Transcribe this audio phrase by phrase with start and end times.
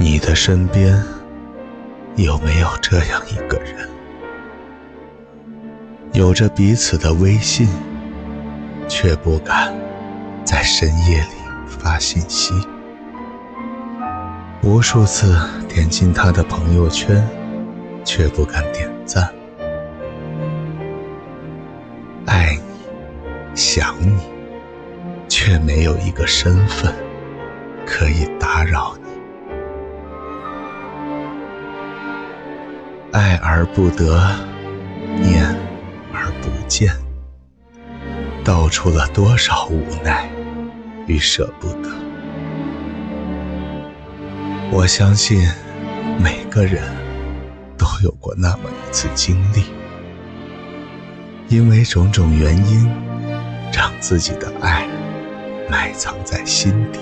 [0.00, 0.96] 你的身边
[2.14, 3.88] 有没有这样一个人，
[6.12, 7.68] 有着彼此的微信，
[8.88, 9.74] 却不敢
[10.44, 11.34] 在深夜里
[11.66, 12.54] 发信息？
[14.62, 15.36] 无数次
[15.68, 17.28] 点进他的朋友圈，
[18.04, 19.28] 却不敢点赞。
[22.24, 24.16] 爱你，想你，
[25.28, 26.94] 却没有一个身份
[27.84, 29.17] 可以打扰你。
[33.18, 34.30] 爱而不得，
[35.20, 35.44] 念
[36.12, 36.94] 而不见，
[38.44, 40.30] 道出了多少无奈
[41.08, 41.90] 与舍不得。
[44.70, 45.50] 我相信，
[46.22, 46.80] 每个人
[47.76, 49.64] 都有过那么一次经历，
[51.48, 52.88] 因为种种原因，
[53.72, 54.86] 让自己的爱
[55.68, 57.00] 埋藏在心底，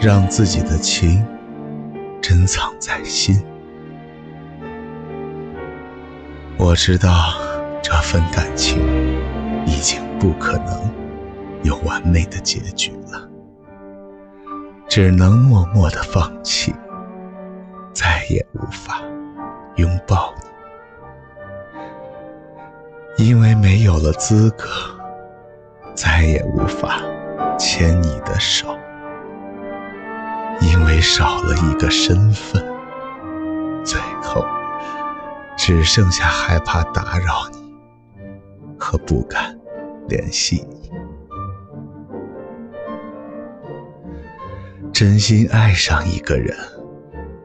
[0.00, 1.22] 让自己的情
[2.22, 3.38] 珍藏在心。
[6.64, 7.34] 我知道
[7.82, 8.78] 这份感情
[9.66, 10.88] 已经不可能
[11.64, 13.28] 有完美的结局了，
[14.88, 16.72] 只能默默的放弃，
[17.92, 19.02] 再也无法
[19.74, 20.32] 拥抱
[23.18, 24.68] 你，因为没有了资格，
[25.96, 27.00] 再也无法
[27.58, 28.68] 牵你的手，
[30.60, 32.64] 因为少了一个身份，
[35.74, 37.72] 只剩下害怕打扰你
[38.78, 39.58] 和不敢
[40.06, 40.90] 联系你。
[44.92, 46.54] 真心爱上一个人，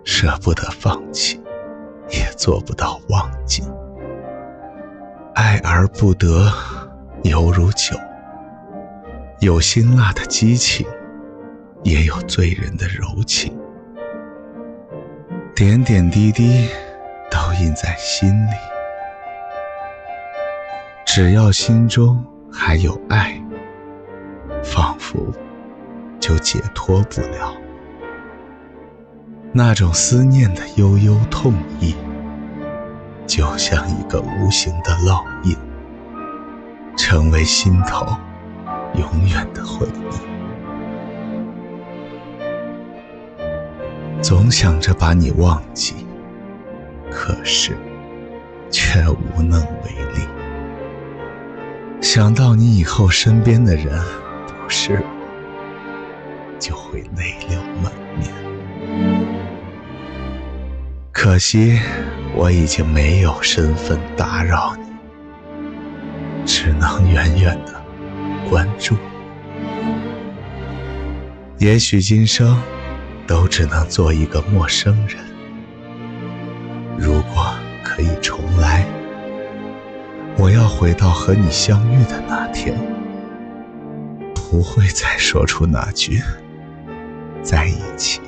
[0.04, 1.42] 舍不得放弃，
[2.10, 3.64] 也做不到忘记。
[5.34, 6.52] 爱而不得，
[7.24, 7.96] 犹如酒，
[9.40, 10.86] 有辛辣的激情，
[11.82, 13.58] 也有醉人的柔情。
[15.56, 16.68] 点点滴滴。
[17.60, 18.54] 印在心里，
[21.06, 23.42] 只要心中还有爱，
[24.64, 25.32] 仿佛
[26.20, 27.56] 就解脱不了
[29.52, 31.96] 那种思念的悠悠痛意，
[33.26, 35.56] 就像一个无形的烙印，
[36.98, 38.06] 成为心头
[38.96, 40.18] 永远的回忆。
[44.22, 46.07] 总想着把你忘记。
[47.12, 47.76] 可是，
[48.70, 50.28] 却无能为力。
[52.02, 54.00] 想到你以后身边的人
[54.46, 58.32] 不是我，就会泪流满面。
[61.12, 61.80] 可惜，
[62.36, 67.74] 我已经没有身份打扰你，只能远远的
[68.50, 68.96] 关注。
[71.58, 72.62] 也许今生，
[73.26, 75.27] 都只能做一个陌生人。
[78.28, 78.86] 重来，
[80.38, 82.78] 我要回到和你相遇的那天，
[84.36, 86.22] 不会再说出那句
[87.42, 88.20] “在一起”。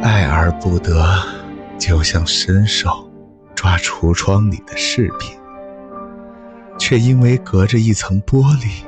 [0.00, 1.04] 爱而不得，
[1.78, 3.06] 就像伸手
[3.54, 5.38] 抓橱窗里的饰品，
[6.78, 8.86] 却因为隔着一层玻璃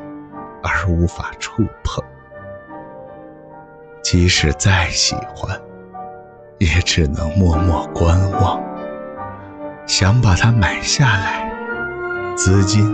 [0.63, 2.03] 而无法触碰。
[4.03, 5.61] 即使再喜欢，
[6.59, 8.61] 也只能默默观望。
[9.87, 11.51] 想把它买下来，
[12.35, 12.93] 资金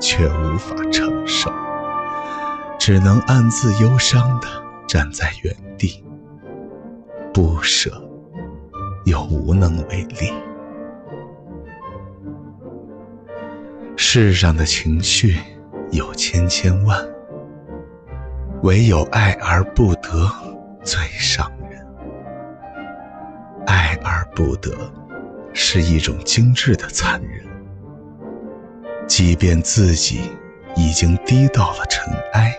[0.00, 1.52] 却无法承受，
[2.78, 4.48] 只能暗自忧伤的
[4.86, 6.04] 站在原地，
[7.32, 7.90] 不舍
[9.04, 10.32] 又无能为力。
[13.96, 15.38] 世上的情绪
[15.90, 16.98] 有千千万。
[18.62, 20.10] 唯有爱而不得
[20.82, 21.52] 最伤，
[24.04, 24.70] 而不得
[25.52, 27.44] 是一种精致的残忍。
[29.06, 30.30] 即便自己
[30.76, 32.54] 已经低到了尘埃，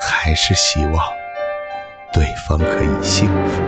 [0.00, 1.04] 还是希望
[2.12, 3.62] 对方可以幸福。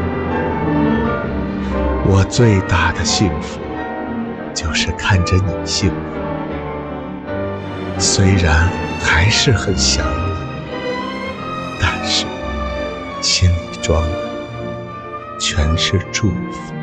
[2.12, 3.60] 我最大的幸福
[4.52, 5.96] 就是看着你幸福，
[7.98, 8.68] 虽然
[9.00, 10.40] 还是很想你。
[11.80, 12.26] 但是
[13.20, 14.29] 心里装的
[15.40, 16.74] 全是祝福，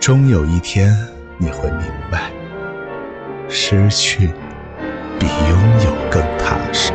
[0.00, 0.96] 终有一天
[1.36, 2.30] 你会明白，
[3.50, 4.30] 失去
[5.20, 6.90] 比拥有更踏实。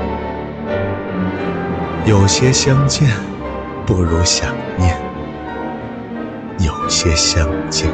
[2.08, 3.08] 有些相见
[3.86, 4.98] 不如想念，
[6.58, 7.88] 有些相见